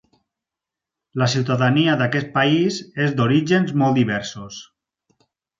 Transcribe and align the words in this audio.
La 1.23 1.27
ciutadania 1.33 1.99
d'aquest 2.01 2.33
país 2.39 2.81
és 3.07 3.15
d'orígens 3.21 3.77
molt 3.83 4.03
diversos. 4.03 4.59